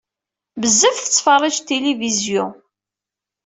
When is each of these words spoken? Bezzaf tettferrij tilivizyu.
Bezzaf 0.61 0.97
tettferrij 0.99 1.57
tilivizyu. 1.67 2.45